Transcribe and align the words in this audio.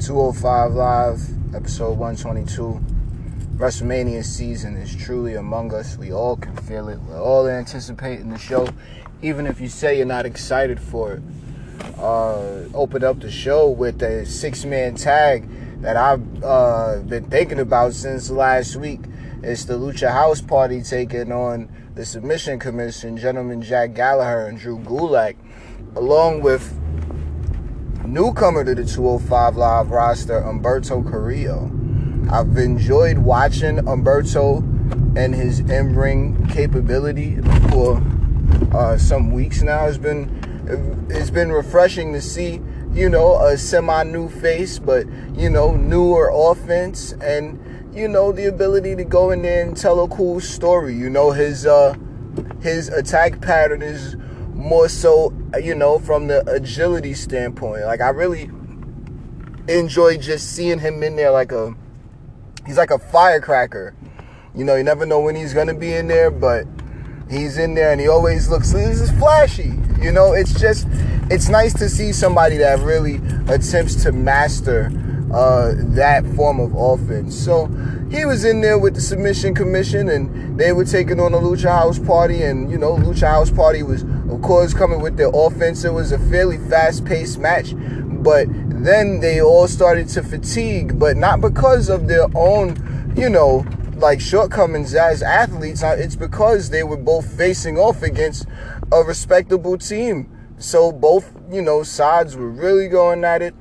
205 0.00 0.72
Live, 0.72 1.54
episode 1.54 1.98
122. 1.98 2.80
WrestleMania 3.56 4.24
season 4.24 4.74
is 4.78 4.96
truly 4.96 5.34
among 5.34 5.74
us. 5.74 5.98
We 5.98 6.10
all 6.10 6.38
can 6.38 6.56
feel 6.56 6.88
it. 6.88 6.98
We're 7.00 7.20
all 7.20 7.46
anticipating 7.46 8.30
the 8.30 8.38
show, 8.38 8.66
even 9.20 9.46
if 9.46 9.60
you 9.60 9.68
say 9.68 9.98
you're 9.98 10.06
not 10.06 10.24
excited 10.24 10.80
for 10.80 11.12
it. 11.14 11.22
Uh, 11.98 12.62
opened 12.72 13.04
up 13.04 13.20
the 13.20 13.30
show 13.30 13.68
with 13.68 14.02
a 14.02 14.24
six 14.24 14.64
man 14.64 14.94
tag 14.94 15.46
that 15.82 15.98
I've 15.98 16.42
uh, 16.42 17.00
been 17.00 17.24
thinking 17.24 17.58
about 17.58 17.92
since 17.92 18.30
last 18.30 18.76
week. 18.76 19.00
It's 19.42 19.66
the 19.66 19.74
Lucha 19.74 20.10
House 20.10 20.40
Party 20.40 20.80
taking 20.80 21.30
on 21.30 21.70
the 21.94 22.06
Submission 22.06 22.58
Commission, 22.58 23.18
Gentleman 23.18 23.60
Jack 23.60 23.92
Gallagher 23.92 24.46
and 24.46 24.58
Drew 24.58 24.78
Gulak, 24.78 25.36
along 25.94 26.40
with 26.40 26.79
newcomer 28.10 28.64
to 28.64 28.74
the 28.74 28.84
205 28.84 29.56
Live 29.56 29.90
roster, 29.90 30.40
Humberto 30.40 31.08
Carrillo. 31.08 31.70
I've 32.30 32.56
enjoyed 32.56 33.18
watching 33.18 33.78
Umberto 33.88 34.58
and 35.16 35.32
his 35.32 35.60
in-ring 35.60 36.46
capability 36.48 37.40
for 37.70 38.02
uh, 38.74 38.98
some 38.98 39.30
weeks 39.30 39.62
now. 39.62 39.86
It's 39.86 39.96
been 39.96 40.28
it's 41.08 41.30
been 41.30 41.50
refreshing 41.50 42.12
to 42.12 42.20
see, 42.20 42.60
you 42.92 43.08
know, 43.08 43.40
a 43.44 43.56
semi-new 43.56 44.28
face, 44.28 44.78
but 44.78 45.06
you 45.34 45.48
know, 45.48 45.76
newer 45.76 46.30
offense 46.34 47.12
and 47.20 47.58
you 47.94 48.08
know 48.08 48.32
the 48.32 48.46
ability 48.46 48.94
to 48.96 49.04
go 49.04 49.30
in 49.30 49.42
there 49.42 49.62
and 49.64 49.76
tell 49.76 50.02
a 50.02 50.08
cool 50.08 50.40
story. 50.40 50.94
You 50.94 51.10
know, 51.10 51.30
his 51.30 51.64
uh, 51.64 51.94
his 52.60 52.88
attack 52.88 53.40
pattern 53.40 53.82
is 53.82 54.16
more 54.60 54.88
so, 54.88 55.32
you 55.60 55.74
know, 55.74 55.98
from 55.98 56.26
the 56.26 56.48
agility 56.50 57.14
standpoint. 57.14 57.84
Like 57.84 58.00
I 58.00 58.10
really 58.10 58.50
enjoy 59.68 60.18
just 60.18 60.52
seeing 60.52 60.78
him 60.78 61.02
in 61.02 61.16
there 61.16 61.30
like 61.30 61.52
a 61.52 61.74
he's 62.66 62.76
like 62.76 62.90
a 62.90 62.98
firecracker. 62.98 63.94
You 64.54 64.64
know, 64.64 64.76
you 64.76 64.84
never 64.84 65.06
know 65.06 65.20
when 65.20 65.34
he's 65.34 65.54
gonna 65.54 65.74
be 65.74 65.94
in 65.94 66.08
there, 66.08 66.30
but 66.30 66.66
he's 67.30 67.58
in 67.58 67.74
there 67.74 67.92
and 67.92 68.00
he 68.00 68.08
always 68.08 68.48
looks 68.48 68.72
this 68.72 69.00
is 69.00 69.10
flashy. 69.12 69.72
You 70.00 70.12
know, 70.12 70.32
it's 70.32 70.58
just 70.58 70.86
it's 71.30 71.48
nice 71.48 71.72
to 71.74 71.88
see 71.88 72.12
somebody 72.12 72.56
that 72.58 72.80
really 72.80 73.16
attempts 73.48 74.02
to 74.02 74.12
master 74.12 74.90
uh, 75.32 75.72
that 75.76 76.26
form 76.34 76.60
of 76.60 76.74
offense. 76.74 77.36
So 77.36 77.66
he 78.10 78.24
was 78.24 78.44
in 78.44 78.60
there 78.60 78.78
with 78.78 78.94
the 78.94 79.00
submission 79.00 79.54
commission 79.54 80.08
and 80.08 80.58
they 80.58 80.72
were 80.72 80.84
taking 80.84 81.20
on 81.20 81.32
the 81.32 81.38
Lucha 81.38 81.68
House 81.68 81.98
Party 81.98 82.42
and 82.42 82.70
you 82.70 82.76
know 82.76 82.96
Lucha 82.96 83.28
House 83.28 83.50
Party 83.50 83.82
was 83.84 84.02
of 84.02 84.42
course 84.42 84.74
coming 84.74 85.00
with 85.00 85.16
their 85.16 85.30
offense. 85.32 85.84
It 85.84 85.92
was 85.92 86.10
a 86.10 86.18
fairly 86.18 86.58
fast-paced 86.58 87.38
match, 87.38 87.72
but 87.76 88.48
then 88.82 89.20
they 89.20 89.40
all 89.40 89.68
started 89.68 90.08
to 90.10 90.22
fatigue, 90.22 90.98
but 90.98 91.16
not 91.16 91.40
because 91.40 91.88
of 91.88 92.08
their 92.08 92.26
own, 92.34 93.14
you 93.16 93.30
know, 93.30 93.64
like 93.96 94.20
shortcomings 94.20 94.94
as 94.94 95.22
athletes. 95.22 95.82
Uh, 95.82 95.96
it's 95.98 96.16
because 96.16 96.70
they 96.70 96.82
were 96.82 96.96
both 96.96 97.26
facing 97.36 97.78
off 97.78 98.02
against 98.02 98.46
a 98.92 99.02
respectable 99.02 99.78
team. 99.78 100.28
So 100.58 100.90
both, 100.90 101.32
you 101.50 101.62
know, 101.62 101.82
sides 101.82 102.36
were 102.36 102.50
really 102.50 102.88
going 102.88 103.24
at 103.24 103.40
it 103.40 103.54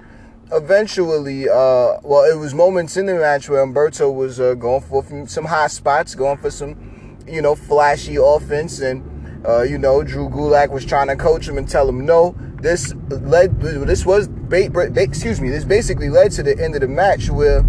eventually, 0.52 1.48
uh, 1.48 2.00
well, 2.04 2.24
it 2.24 2.38
was 2.38 2.54
moments 2.54 2.98
in 2.98 3.06
the 3.06 3.16
match 3.16 3.50
where 3.50 3.66
Humberto 3.66 4.14
was 4.14 4.40
uh, 4.40 4.56
going 4.56 4.82
for 4.82 5.06
some 5.28 5.46
high 5.46 5.68
spots, 5.68 6.16
going 6.16 6.38
for 6.38 6.50
some, 6.50 7.18
you 7.28 7.42
know, 7.42 7.56
flashy 7.56 8.18
offense, 8.18 8.80
and 8.80 9.46
uh, 9.48 9.62
you 9.62 9.78
know, 9.78 10.04
Drew 10.04 10.30
Gulak 10.30 10.70
was 10.70 10.86
trying 10.86 11.08
to 11.08 11.16
coach 11.16 11.48
him 11.48 11.58
and 11.58 11.68
tell 11.68 11.88
him 11.88 12.06
no. 12.06 12.36
This 12.62 12.94
led, 13.10 13.62
this 13.62 14.06
was, 14.06 14.28
ba- 14.28 14.70
ba- 14.70 14.92
excuse 15.02 15.40
me, 15.40 15.50
this 15.50 15.64
basically 15.64 16.10
led 16.10 16.32
to 16.34 16.44
the 16.44 16.62
end 16.62 16.76
of 16.76 16.82
the 16.82 16.90
match 16.90 17.30
where 17.30 17.60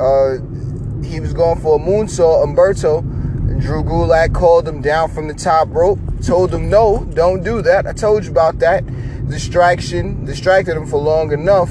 uh, 0.00 0.38
he 1.04 1.20
was 1.20 1.34
going 1.34 1.60
for 1.60 1.76
a 1.76 1.78
moonsault. 1.78 2.46
Humberto, 2.46 3.02
Drew 3.60 3.82
Gulak 3.82 4.34
called 4.34 4.66
him 4.66 4.80
down 4.80 5.10
from 5.10 5.28
the 5.28 5.34
top 5.34 5.68
rope, 5.70 5.98
told 6.24 6.54
him 6.54 6.70
no, 6.70 7.04
don't 7.12 7.44
do 7.44 7.60
that. 7.60 7.86
I 7.86 7.92
told 7.92 8.24
you 8.24 8.30
about 8.30 8.60
that. 8.60 8.84
Distraction, 9.28 10.24
distracted 10.24 10.76
him 10.76 10.86
for 10.86 10.98
long 10.98 11.32
enough 11.32 11.70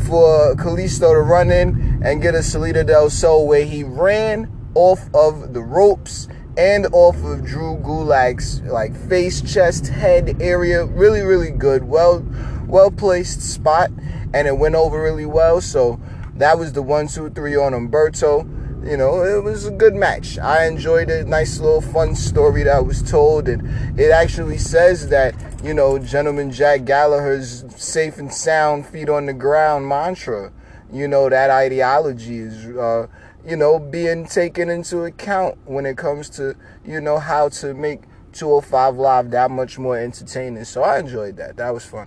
for 0.00 0.54
Kalisto 0.56 1.12
to 1.12 1.20
run 1.20 1.50
in 1.50 2.00
and 2.04 2.22
get 2.22 2.34
a 2.34 2.42
Salida 2.42 2.84
del 2.84 3.10
Sol 3.10 3.46
where 3.46 3.64
he 3.64 3.84
ran 3.84 4.50
off 4.74 5.08
of 5.14 5.52
the 5.52 5.62
ropes 5.62 6.28
and 6.56 6.86
off 6.92 7.16
of 7.24 7.44
Drew 7.44 7.76
Gulak's 7.76 8.60
like 8.62 8.94
face, 9.08 9.40
chest, 9.40 9.88
head 9.88 10.40
area. 10.40 10.84
Really, 10.84 11.22
really 11.22 11.50
good. 11.50 11.84
Well, 11.84 12.24
well 12.66 12.90
placed 12.90 13.40
spot, 13.40 13.90
and 14.34 14.46
it 14.46 14.58
went 14.58 14.74
over 14.74 15.02
really 15.02 15.26
well. 15.26 15.60
So 15.60 16.00
that 16.34 16.58
was 16.58 16.72
the 16.72 16.82
one, 16.82 17.08
two, 17.08 17.30
three 17.30 17.56
on 17.56 17.72
Humberto. 17.72 18.59
You 18.82 18.96
know, 18.96 19.22
it 19.22 19.42
was 19.44 19.66
a 19.66 19.70
good 19.70 19.94
match. 19.94 20.38
I 20.38 20.66
enjoyed 20.66 21.10
it. 21.10 21.26
Nice 21.26 21.60
little 21.60 21.82
fun 21.82 22.14
story 22.14 22.62
that 22.62 22.86
was 22.86 23.02
told, 23.02 23.48
and 23.48 24.00
it 24.00 24.10
actually 24.10 24.56
says 24.56 25.08
that 25.10 25.34
you 25.62 25.74
know, 25.74 25.98
gentleman 25.98 26.50
Jack 26.50 26.84
Gallagher's 26.84 27.64
safe 27.76 28.18
and 28.18 28.32
sound, 28.32 28.86
feet 28.86 29.08
on 29.08 29.26
the 29.26 29.34
ground 29.34 29.86
mantra. 29.86 30.52
You 30.92 31.06
know, 31.06 31.28
that 31.28 31.50
ideology 31.50 32.38
is, 32.38 32.66
uh, 32.76 33.06
you 33.44 33.56
know, 33.56 33.78
being 33.78 34.26
taken 34.26 34.70
into 34.70 35.04
account 35.04 35.58
when 35.66 35.86
it 35.86 35.96
comes 35.96 36.30
to, 36.30 36.56
you 36.84 37.00
know, 37.00 37.18
how 37.18 37.50
to 37.50 37.74
make 37.74 38.02
205 38.32 38.96
Live 38.96 39.30
that 39.30 39.50
much 39.50 39.78
more 39.78 39.98
entertaining. 39.98 40.64
So 40.64 40.82
I 40.82 40.98
enjoyed 40.98 41.36
that. 41.36 41.56
That 41.58 41.72
was 41.74 41.84
fun. 41.84 42.06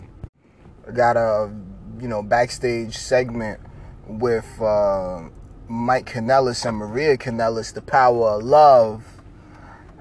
I 0.88 0.92
got 0.92 1.16
a, 1.16 1.54
you 2.02 2.08
know, 2.08 2.24
backstage 2.24 2.98
segment 2.98 3.60
with 4.08 4.48
uh, 4.60 5.30
Mike 5.68 6.06
Kanellis 6.12 6.66
and 6.66 6.78
Maria 6.78 7.18
Kanellis, 7.18 7.74
The 7.74 7.82
Power 7.82 8.38
of 8.38 8.44
Love. 8.44 9.04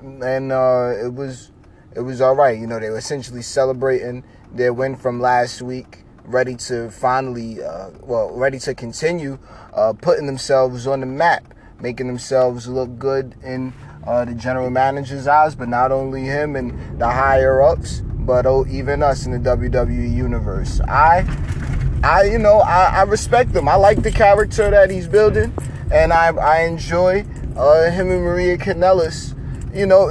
And 0.00 0.50
uh, 0.52 0.94
it 1.02 1.14
was 1.14 1.52
it 1.94 2.00
was 2.00 2.20
all 2.20 2.34
right. 2.34 2.58
You 2.58 2.66
know, 2.66 2.80
they 2.80 2.90
were 2.90 2.98
essentially 2.98 3.42
celebrating 3.42 4.24
their 4.52 4.72
win 4.72 4.96
from 4.96 5.20
last 5.20 5.62
week, 5.62 6.04
ready 6.24 6.56
to 6.56 6.90
finally, 6.90 7.62
uh, 7.62 7.90
well, 8.00 8.30
ready 8.34 8.58
to 8.60 8.74
continue 8.74 9.38
uh, 9.74 9.92
putting 9.92 10.26
themselves 10.26 10.86
on 10.86 11.00
the 11.00 11.06
map, 11.06 11.54
making 11.80 12.06
themselves 12.06 12.66
look 12.66 12.98
good 12.98 13.34
in 13.42 13.72
uh, 14.06 14.24
the 14.24 14.34
general 14.34 14.70
manager's 14.70 15.26
eyes, 15.26 15.54
but 15.54 15.68
not 15.68 15.92
only 15.92 16.22
him 16.22 16.56
and 16.56 16.98
the 17.00 17.08
higher 17.08 17.62
ups, 17.62 18.02
but 18.04 18.46
oh, 18.46 18.66
even 18.68 19.02
us 19.02 19.26
in 19.26 19.32
the 19.32 19.50
WWE 19.50 20.14
universe. 20.14 20.80
I, 20.82 21.22
I, 22.02 22.24
you 22.24 22.38
know, 22.38 22.58
I, 22.60 22.84
I 22.84 23.02
respect 23.02 23.54
him. 23.54 23.68
I 23.68 23.76
like 23.76 24.02
the 24.02 24.10
character 24.10 24.70
that 24.70 24.90
he's 24.90 25.06
building, 25.06 25.54
and 25.92 26.12
I, 26.12 26.28
I 26.34 26.62
enjoy 26.62 27.24
uh, 27.56 27.90
him 27.90 28.10
and 28.10 28.22
Maria 28.22 28.58
Kanellis. 28.58 29.36
You 29.74 29.86
know 29.86 30.10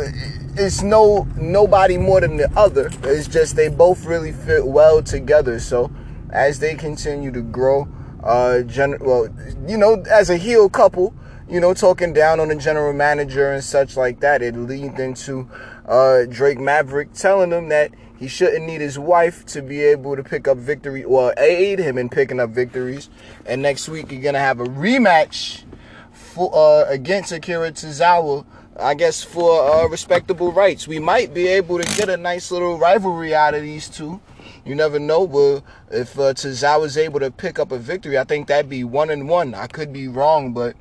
it's 0.55 0.81
no 0.81 1.27
nobody 1.35 1.97
more 1.97 2.21
than 2.21 2.37
the 2.37 2.51
other. 2.57 2.89
It's 3.03 3.27
just 3.27 3.55
they 3.55 3.69
both 3.69 4.05
really 4.05 4.31
fit 4.31 4.65
well 4.65 5.01
together. 5.01 5.59
So 5.59 5.91
as 6.31 6.59
they 6.59 6.75
continue 6.75 7.31
to 7.31 7.41
grow, 7.41 7.87
uh, 8.23 8.61
gen- 8.61 8.99
well, 8.99 9.27
you 9.67 9.77
know, 9.77 10.03
as 10.09 10.29
a 10.29 10.37
heel 10.37 10.69
couple, 10.69 11.13
you 11.49 11.59
know, 11.59 11.73
talking 11.73 12.13
down 12.13 12.39
on 12.39 12.49
the 12.49 12.55
general 12.55 12.93
manager 12.93 13.51
and 13.51 13.63
such 13.63 13.97
like 13.97 14.19
that, 14.21 14.41
it 14.41 14.55
leads 14.55 14.99
into 14.99 15.49
uh, 15.91 16.25
Drake 16.25 16.59
Maverick 16.59 17.13
telling 17.13 17.51
him 17.51 17.69
that 17.69 17.91
he 18.17 18.27
shouldn't 18.27 18.65
need 18.65 18.81
his 18.81 18.97
wife 18.97 19.45
to 19.47 19.61
be 19.61 19.81
able 19.81 20.15
to 20.15 20.23
pick 20.23 20.47
up 20.47 20.57
victory 20.57 21.03
or 21.03 21.33
aid 21.37 21.79
him 21.79 21.97
in 21.97 22.09
picking 22.09 22.39
up 22.39 22.51
victories. 22.51 23.09
And 23.45 23.61
next 23.61 23.89
week 23.89 24.11
you're 24.11 24.21
gonna 24.21 24.39
have 24.39 24.59
a 24.59 24.65
rematch 24.65 25.63
for 26.11 26.51
uh, 26.53 26.85
against 26.89 27.31
Akira 27.31 27.71
Tozawa 27.71 28.45
I 28.79 28.93
guess 28.93 29.23
for 29.23 29.61
uh, 29.69 29.87
respectable 29.87 30.51
rights. 30.51 30.87
We 30.87 30.99
might 30.99 31.33
be 31.33 31.47
able 31.47 31.77
to 31.79 31.97
get 31.97 32.09
a 32.09 32.17
nice 32.17 32.51
little 32.51 32.77
rivalry 32.77 33.35
out 33.35 33.53
of 33.53 33.61
these 33.61 33.89
two. 33.89 34.21
You 34.65 34.75
never 34.75 34.97
know. 34.97 35.27
But 35.27 35.63
if 35.91 36.17
uh, 36.17 36.33
is 36.35 36.97
able 36.97 37.19
to 37.19 37.31
pick 37.31 37.59
up 37.59 37.71
a 37.71 37.77
victory, 37.77 38.17
I 38.17 38.23
think 38.23 38.47
that'd 38.47 38.69
be 38.69 38.83
one 38.83 39.09
and 39.09 39.27
one. 39.27 39.53
I 39.53 39.67
could 39.67 39.91
be 39.91 40.07
wrong, 40.07 40.53
but 40.53 40.75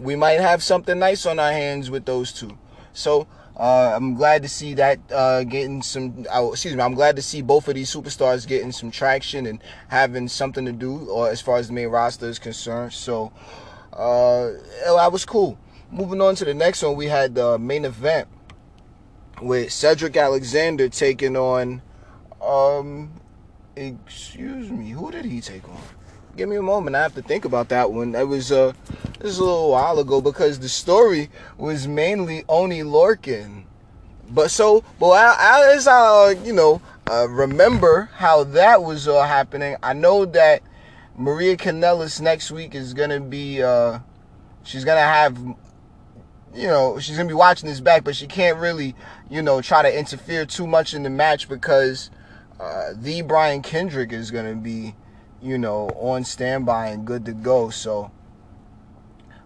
we 0.00 0.16
might 0.16 0.40
have 0.40 0.62
something 0.62 0.98
nice 0.98 1.26
on 1.26 1.38
our 1.38 1.52
hands 1.52 1.90
with 1.90 2.06
those 2.06 2.32
two. 2.32 2.58
So 2.92 3.26
uh, 3.56 3.92
I'm 3.94 4.14
glad 4.14 4.42
to 4.42 4.48
see 4.48 4.74
that 4.74 4.98
uh, 5.12 5.44
getting 5.44 5.80
some. 5.80 6.26
Uh, 6.34 6.48
excuse 6.50 6.74
me. 6.74 6.82
I'm 6.82 6.94
glad 6.94 7.16
to 7.16 7.22
see 7.22 7.40
both 7.40 7.68
of 7.68 7.74
these 7.74 7.92
superstars 7.94 8.46
getting 8.46 8.72
some 8.72 8.90
traction 8.90 9.46
and 9.46 9.62
having 9.88 10.26
something 10.26 10.64
to 10.64 10.72
do, 10.72 11.08
or 11.08 11.30
as 11.30 11.40
far 11.40 11.58
as 11.58 11.68
the 11.68 11.72
main 11.72 11.88
roster 11.88 12.26
is 12.26 12.38
concerned. 12.38 12.92
So 12.92 13.32
uh, 13.92 14.50
that 14.86 15.12
was 15.12 15.24
cool. 15.24 15.56
Moving 15.90 16.20
on 16.20 16.34
to 16.36 16.44
the 16.44 16.54
next 16.54 16.82
one, 16.82 16.96
we 16.96 17.06
had 17.06 17.36
the 17.36 17.58
main 17.58 17.84
event 17.84 18.26
with 19.40 19.72
Cedric 19.72 20.16
Alexander 20.16 20.88
taking 20.88 21.36
on, 21.36 21.82
um, 22.42 23.20
excuse 23.76 24.70
me, 24.70 24.90
who 24.90 25.12
did 25.12 25.24
he 25.24 25.40
take 25.40 25.68
on? 25.68 25.80
Give 26.36 26.48
me 26.48 26.56
a 26.56 26.62
moment. 26.62 26.96
I 26.96 27.02
have 27.02 27.14
to 27.14 27.22
think 27.22 27.44
about 27.44 27.68
that 27.68 27.92
one. 27.92 28.12
That 28.12 28.26
was 28.26 28.50
uh, 28.50 28.72
this 29.20 29.22
was 29.22 29.38
a 29.38 29.44
little 29.44 29.70
while 29.70 30.00
ago 30.00 30.20
because 30.20 30.58
the 30.58 30.68
story 30.68 31.30
was 31.56 31.86
mainly 31.86 32.44
Oney 32.48 32.82
Lorcan. 32.82 33.64
But 34.30 34.50
so, 34.50 34.82
but 34.98 35.12
as 35.38 35.86
I, 35.86 35.92
uh, 35.92 36.34
you 36.44 36.52
know, 36.52 36.82
uh, 37.08 37.28
remember 37.28 38.10
how 38.16 38.42
that 38.44 38.82
was 38.82 39.06
uh, 39.06 39.22
happening, 39.22 39.76
I 39.82 39.92
know 39.92 40.24
that 40.24 40.62
Maria 41.16 41.56
Kanellis 41.56 42.20
next 42.20 42.50
week 42.50 42.74
is 42.74 42.94
gonna 42.94 43.20
be 43.20 43.62
uh, 43.62 44.00
she's 44.64 44.84
gonna 44.84 45.00
have 45.00 45.38
you 46.52 46.66
know 46.66 46.98
she's 46.98 47.16
gonna 47.16 47.28
be 47.28 47.34
watching 47.34 47.68
this 47.68 47.80
back, 47.80 48.02
but 48.02 48.16
she 48.16 48.26
can't 48.26 48.58
really 48.58 48.96
you 49.30 49.40
know 49.40 49.60
try 49.60 49.82
to 49.82 49.98
interfere 49.98 50.46
too 50.46 50.66
much 50.66 50.94
in 50.94 51.04
the 51.04 51.10
match 51.10 51.48
because 51.48 52.10
uh, 52.58 52.92
the 52.96 53.22
Brian 53.22 53.62
Kendrick 53.62 54.12
is 54.12 54.32
gonna 54.32 54.56
be 54.56 54.96
you 55.44 55.58
know 55.58 55.88
on 55.90 56.24
standby 56.24 56.88
and 56.88 57.06
good 57.06 57.24
to 57.26 57.32
go. 57.32 57.70
So 57.70 58.10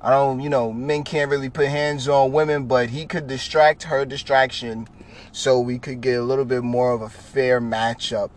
I 0.01 0.11
don't 0.11 0.41
you 0.41 0.49
know 0.49 0.73
men 0.73 1.05
can't 1.05 1.31
really 1.31 1.51
put 1.51 1.69
hands 1.69 2.09
on 2.09 2.33
women, 2.33 2.67
but 2.67 2.91
he 2.91 3.07
could 3.07 3.27
distract 3.27 3.85
her 3.85 4.05
distraction, 4.05 4.89
so 5.33 5.59
we 5.61 5.79
could 5.79 6.01
get 6.01 6.19
a 6.19 6.23
little 6.23 6.45
bit 6.45 6.63
more 6.63 6.93
of 6.93 7.03
a 7.03 7.09
fair 7.09 7.61
matchup 7.61 8.31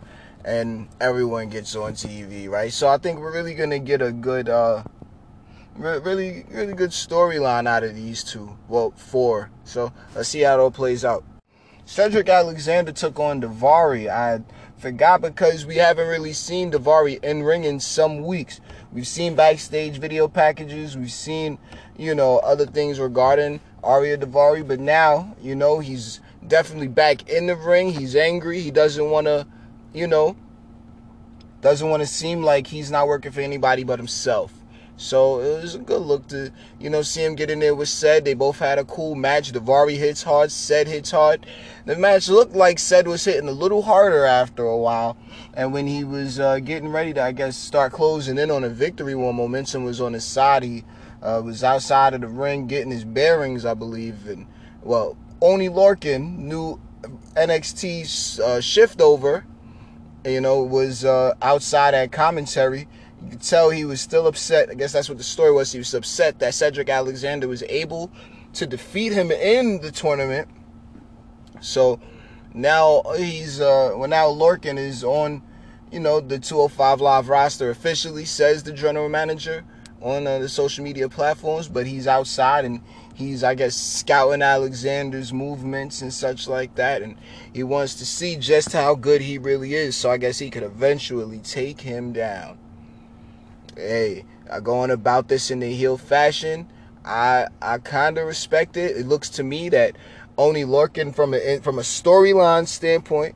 and 0.44 0.88
everyone 1.00 1.48
gets 1.48 1.76
on 1.76 1.92
TV, 1.92 2.48
right? 2.48 2.72
So 2.72 2.88
I 2.88 2.98
think 2.98 3.20
we're 3.20 3.32
really 3.32 3.54
gonna 3.54 3.78
get 3.78 4.02
a 4.02 4.12
good, 4.12 4.48
uh, 4.48 4.82
really, 5.76 6.44
really 6.50 6.74
good 6.74 6.90
storyline 6.90 7.68
out 7.68 7.84
of 7.84 7.94
these 7.94 8.24
two. 8.24 8.56
Well, 8.68 8.92
four. 8.96 9.50
So 9.64 9.92
let's 10.14 10.28
see 10.28 10.40
how 10.40 10.58
it 10.58 10.60
all 10.60 10.70
plays 10.70 11.04
out. 11.04 11.24
Cedric 11.84 12.28
Alexander 12.28 12.92
took 12.92 13.18
on 13.18 13.42
Daivari. 13.42 14.08
I 14.08 14.42
forgot 14.78 15.20
because 15.20 15.66
we 15.66 15.76
haven't 15.76 16.08
really 16.08 16.32
seen 16.32 16.70
Daivari 16.70 17.22
in 17.22 17.42
ring 17.42 17.64
in 17.64 17.80
some 17.80 18.24
weeks. 18.24 18.60
We've 18.92 19.06
seen 19.06 19.34
backstage 19.34 19.98
video 19.98 20.28
packages. 20.28 20.96
We've 20.96 21.12
seen, 21.12 21.58
you 21.96 22.14
know, 22.14 22.38
other 22.38 22.66
things 22.66 23.00
regarding 23.00 23.60
Ariya 23.82 24.18
Daivari. 24.18 24.66
But 24.66 24.80
now, 24.80 25.36
you 25.42 25.54
know, 25.54 25.80
he's 25.80 26.20
definitely 26.46 26.88
back 26.88 27.28
in 27.28 27.46
the 27.46 27.56
ring. 27.56 27.92
He's 27.92 28.16
angry. 28.16 28.60
He 28.60 28.70
doesn't 28.70 29.10
want 29.10 29.26
to 29.26 29.46
you 29.92 30.06
know, 30.06 30.36
doesn't 31.60 31.88
want 31.88 32.02
to 32.02 32.06
seem 32.06 32.42
like 32.42 32.66
he's 32.66 32.90
not 32.90 33.06
working 33.06 33.32
for 33.32 33.40
anybody 33.40 33.84
but 33.84 33.98
himself. 33.98 34.52
So 34.96 35.40
it 35.40 35.62
was 35.62 35.74
a 35.74 35.78
good 35.78 36.02
look 36.02 36.28
to, 36.28 36.52
you 36.78 36.88
know, 36.90 37.02
see 37.02 37.24
him 37.24 37.34
get 37.34 37.50
in 37.50 37.58
there 37.58 37.74
with 37.74 37.88
Ced. 37.88 38.24
They 38.24 38.34
both 38.34 38.58
had 38.58 38.78
a 38.78 38.84
cool 38.84 39.14
match. 39.14 39.52
Daivari 39.52 39.96
hits 39.96 40.22
hard, 40.22 40.50
Ced 40.50 40.86
hits 40.86 41.10
hard. 41.10 41.46
The 41.86 41.96
match 41.96 42.28
looked 42.28 42.54
like 42.54 42.78
Ced 42.78 43.06
was 43.06 43.24
hitting 43.24 43.48
a 43.48 43.52
little 43.52 43.82
harder 43.82 44.24
after 44.24 44.64
a 44.64 44.76
while. 44.76 45.16
And 45.54 45.72
when 45.72 45.86
he 45.86 46.04
was 46.04 46.38
uh, 46.38 46.60
getting 46.60 46.90
ready 46.90 47.12
to, 47.14 47.22
I 47.22 47.32
guess, 47.32 47.56
start 47.56 47.92
closing 47.92 48.38
in 48.38 48.50
on 48.50 48.64
a 48.64 48.68
victory 48.68 49.14
when 49.14 49.34
momentum 49.34 49.84
was 49.84 50.00
on 50.00 50.12
his 50.12 50.24
side, 50.24 50.62
he 50.62 50.84
uh, 51.22 51.42
was 51.44 51.64
outside 51.64 52.14
of 52.14 52.20
the 52.20 52.28
ring 52.28 52.66
getting 52.66 52.92
his 52.92 53.04
bearings, 53.04 53.64
I 53.64 53.74
believe. 53.74 54.26
And, 54.28 54.46
well, 54.82 55.16
Oney 55.40 55.68
Lorcan, 55.68 56.38
new 56.38 56.80
NXT 57.34 58.40
uh, 58.40 58.60
shift 58.60 59.00
over, 59.00 59.44
you 60.24 60.40
know, 60.40 60.62
was 60.62 61.04
uh, 61.04 61.34
outside 61.42 61.94
at 61.94 62.12
commentary. 62.12 62.86
You 63.24 63.30
could 63.30 63.42
tell 63.42 63.70
he 63.70 63.84
was 63.84 64.00
still 64.00 64.26
upset. 64.26 64.70
I 64.70 64.74
guess 64.74 64.92
that's 64.92 65.08
what 65.08 65.18
the 65.18 65.24
story 65.24 65.52
was. 65.52 65.72
He 65.72 65.78
was 65.78 65.94
upset 65.94 66.38
that 66.40 66.54
Cedric 66.54 66.88
Alexander 66.88 67.48
was 67.48 67.62
able 67.64 68.10
to 68.54 68.66
defeat 68.66 69.12
him 69.12 69.30
in 69.30 69.80
the 69.80 69.90
tournament. 69.90 70.48
So 71.60 72.00
now 72.54 73.02
he's 73.16 73.60
uh 73.60 73.94
well 73.96 74.08
now 74.08 74.26
Lorcan 74.28 74.78
is 74.78 75.04
on, 75.04 75.42
you 75.90 76.00
know, 76.00 76.20
the 76.20 76.38
205 76.38 77.00
live 77.00 77.28
roster 77.28 77.70
officially, 77.70 78.24
says 78.24 78.62
the 78.62 78.72
general 78.72 79.08
manager 79.08 79.64
on 80.00 80.26
uh, 80.26 80.40
the 80.40 80.48
social 80.48 80.82
media 80.82 81.08
platforms, 81.08 81.68
but 81.68 81.86
he's 81.86 82.08
outside 82.08 82.64
and 82.64 82.80
he's 83.14 83.44
I 83.44 83.54
guess 83.54 83.76
scouting 83.76 84.42
Alexander's 84.42 85.32
movements 85.32 86.02
and 86.02 86.12
such 86.12 86.48
like 86.48 86.74
that 86.74 87.02
and 87.02 87.16
he 87.52 87.62
wants 87.62 87.94
to 87.96 88.06
see 88.06 88.36
just 88.36 88.72
how 88.72 88.94
good 88.94 89.20
he 89.20 89.38
really 89.38 89.74
is 89.74 89.96
so 89.96 90.10
I 90.10 90.16
guess 90.16 90.38
he 90.38 90.50
could 90.50 90.64
eventually 90.64 91.38
take 91.38 91.80
him 91.80 92.12
down. 92.12 92.58
Hey, 93.76 94.24
going 94.62 94.90
about 94.90 95.28
this 95.28 95.50
in 95.50 95.60
the 95.60 95.72
heel 95.72 95.96
fashion. 95.96 96.70
I 97.04 97.48
I 97.60 97.78
kind 97.78 98.18
of 98.18 98.26
respect 98.26 98.76
it. 98.76 98.96
It 98.96 99.06
looks 99.06 99.28
to 99.30 99.42
me 99.42 99.68
that 99.70 99.96
Oney 100.38 100.64
Lorcan 100.64 101.14
from 101.14 101.34
a 101.34 101.58
from 101.60 101.78
a 101.78 101.82
storyline 101.82 102.66
standpoint 102.68 103.34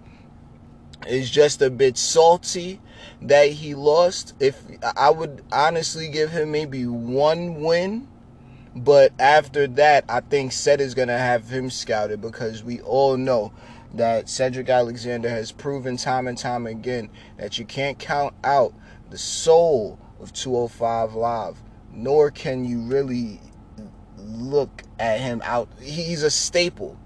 is 1.06 1.30
just 1.30 1.62
a 1.62 1.70
bit 1.70 1.96
salty 1.96 2.80
that 3.22 3.50
he 3.50 3.74
lost. 3.74 4.34
If 4.40 4.62
I 4.96 5.10
would 5.10 5.44
honestly 5.52 6.08
give 6.08 6.30
him 6.30 6.52
maybe 6.52 6.86
one 6.86 7.62
win 7.62 8.08
but 8.76 9.12
after 9.18 9.66
that, 9.68 10.04
I 10.06 10.20
think 10.20 10.52
Ced 10.52 10.80
is 10.80 10.94
to 10.94 11.06
have 11.06 11.48
him 11.48 11.70
scouted 11.70 12.20
because 12.20 12.62
we 12.62 12.82
all 12.82 13.16
know 13.16 13.52
that 13.94 14.28
Cedric 14.28 14.68
Alexander 14.68 15.30
has 15.30 15.50
proven 15.50 15.96
time 15.96 16.28
and 16.28 16.36
time 16.36 16.66
again 16.66 17.08
that 17.38 17.58
you 17.58 17.64
can't 17.64 17.98
count 17.98 18.34
out 18.44 18.74
the 19.08 19.16
soul 19.16 19.98
of 20.20 20.32
205 20.32 21.14
Live, 21.14 21.62
nor 21.92 22.30
can 22.30 22.64
you 22.64 22.80
really 22.80 23.40
look 24.18 24.82
at 24.98 25.20
him 25.20 25.42
out. 25.44 25.68
He's 25.80 26.22
a 26.22 26.30
staple. 26.30 26.98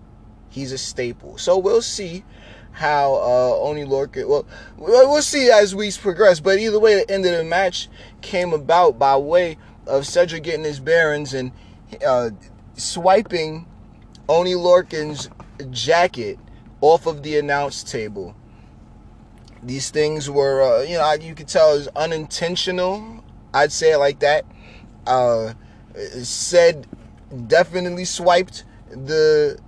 He's 0.48 0.72
a 0.72 0.78
staple. 0.78 1.38
So 1.38 1.58
we'll 1.58 1.82
see 1.82 2.24
how 2.72 3.14
uh, 3.14 3.56
Oney 3.60 3.84
Lorcan. 3.84 4.28
Well, 4.28 4.46
we'll 4.76 5.22
see 5.22 5.50
as 5.50 5.74
weeks 5.74 5.96
progress. 5.96 6.40
But 6.40 6.58
either 6.58 6.78
way, 6.78 6.96
the 6.96 7.10
end 7.10 7.26
of 7.26 7.36
the 7.36 7.44
match 7.44 7.88
came 8.20 8.52
about 8.52 8.98
by 8.98 9.16
way 9.16 9.58
of 9.86 10.06
Cedric 10.06 10.44
getting 10.44 10.64
his 10.64 10.80
bearings 10.80 11.34
and 11.34 11.52
uh, 12.06 12.30
swiping 12.74 13.66
Oney 14.28 14.54
Lorcan's 14.54 15.28
jacket 15.70 16.38
off 16.80 17.06
of 17.06 17.22
the 17.22 17.38
announce 17.38 17.82
table. 17.82 18.34
These 19.62 19.90
things 19.90 20.30
were, 20.30 20.62
uh, 20.62 20.82
you 20.82 20.96
know, 20.96 21.12
you 21.12 21.34
could 21.34 21.48
tell 21.48 21.74
it 21.74 21.78
was 21.78 21.88
unintentional. 21.88 23.22
I'd 23.52 23.72
say 23.72 23.92
it 23.92 23.98
like 23.98 24.20
that. 24.20 24.44
Uh, 25.06 25.52
Ced 25.94 26.86
definitely 27.46 28.04
swiped 28.04 28.64
the, 28.90 29.58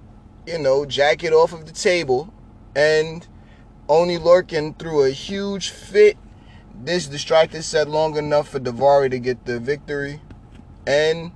you 0.46 0.58
know, 0.58 0.86
jacket 0.86 1.32
off 1.32 1.52
of 1.52 1.66
the 1.66 1.72
table, 1.72 2.32
and 2.74 3.26
Oney 3.88 4.18
Lorcan 4.18 4.78
threw 4.78 5.04
a 5.04 5.10
huge 5.10 5.68
fit 5.68 6.16
this 6.74 7.06
distracted 7.06 7.62
Ced 7.62 7.88
long 7.88 8.16
enough 8.16 8.48
for 8.48 8.58
Daivari 8.58 9.10
to 9.10 9.18
get 9.18 9.44
the 9.44 9.60
victory. 9.60 10.20
And, 10.86 11.32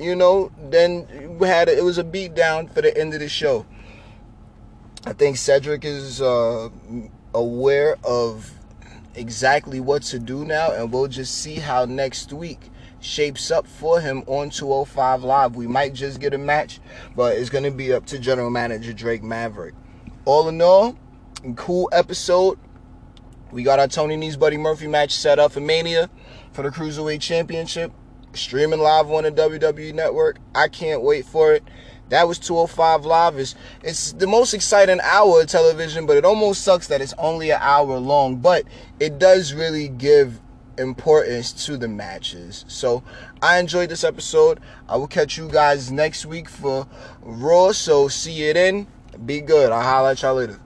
you 0.00 0.16
know, 0.16 0.50
then 0.58 1.38
we 1.38 1.46
had 1.46 1.68
a, 1.68 1.76
it 1.76 1.84
was 1.84 1.98
a 1.98 2.04
beat 2.04 2.34
down 2.34 2.68
for 2.68 2.82
the 2.82 2.96
end 2.96 3.14
of 3.14 3.20
the 3.20 3.28
show. 3.28 3.66
I 5.04 5.12
think 5.12 5.36
Cedric 5.36 5.84
is 5.84 6.20
uh, 6.20 6.70
aware 7.34 7.96
of 8.04 8.52
exactly 9.14 9.80
what 9.80 10.02
to 10.02 10.18
do 10.18 10.44
now, 10.44 10.72
and 10.72 10.92
we'll 10.92 11.08
just 11.08 11.34
see 11.38 11.56
how 11.56 11.84
next 11.84 12.32
week 12.32 12.70
shapes 13.00 13.50
up 13.50 13.66
for 13.66 14.00
him 14.00 14.22
on 14.26 14.50
205 14.50 15.24
Live. 15.24 15.56
We 15.56 15.66
might 15.66 15.92
just 15.92 16.20
get 16.20 16.34
a 16.34 16.38
match, 16.38 16.80
but 17.16 17.36
it's 17.36 17.50
going 17.50 17.64
to 17.64 17.70
be 17.70 17.92
up 17.92 18.06
to 18.06 18.18
General 18.18 18.50
Manager 18.50 18.92
Drake 18.92 19.22
Maverick. 19.22 19.74
All 20.24 20.48
in 20.48 20.62
all, 20.62 20.96
cool 21.56 21.88
episode. 21.92 22.58
We 23.50 23.62
got 23.62 23.78
our 23.78 23.88
Tony 23.88 24.16
Nese 24.16 24.38
Buddy 24.38 24.56
Murphy 24.56 24.86
match 24.86 25.12
set 25.12 25.38
up 25.38 25.52
for 25.52 25.60
Mania 25.60 26.08
for 26.52 26.62
the 26.62 26.70
Cruiserweight 26.70 27.20
Championship. 27.20 27.92
Streaming 28.34 28.80
live 28.80 29.10
on 29.10 29.24
the 29.24 29.32
WWE 29.32 29.92
Network. 29.92 30.38
I 30.54 30.68
can't 30.68 31.02
wait 31.02 31.26
for 31.26 31.52
it. 31.52 31.62
That 32.08 32.28
was 32.28 32.38
205 32.38 33.04
Live. 33.04 33.38
It's, 33.38 33.54
it's 33.82 34.12
the 34.12 34.26
most 34.26 34.52
exciting 34.52 35.00
hour 35.02 35.40
of 35.40 35.46
television, 35.46 36.06
but 36.06 36.16
it 36.16 36.24
almost 36.24 36.62
sucks 36.62 36.88
that 36.88 37.00
it's 37.00 37.14
only 37.18 37.50
an 37.50 37.58
hour 37.60 37.98
long. 37.98 38.36
But 38.36 38.64
it 39.00 39.18
does 39.18 39.54
really 39.54 39.88
give 39.88 40.40
importance 40.78 41.52
to 41.66 41.76
the 41.76 41.88
matches. 41.88 42.64
So 42.68 43.02
I 43.40 43.58
enjoyed 43.58 43.88
this 43.88 44.04
episode. 44.04 44.60
I 44.88 44.96
will 44.96 45.08
catch 45.08 45.36
you 45.36 45.48
guys 45.48 45.90
next 45.90 46.26
week 46.26 46.48
for 46.48 46.86
Raw. 47.20 47.72
So 47.72 48.08
see 48.08 48.32
you 48.32 48.52
then. 48.52 48.86
Be 49.24 49.40
good. 49.40 49.72
I'll 49.72 49.82
holler 49.82 50.10
at 50.10 50.22
y'all 50.22 50.34
later. 50.34 50.60